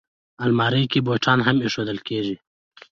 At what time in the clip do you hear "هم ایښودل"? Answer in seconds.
1.47-1.99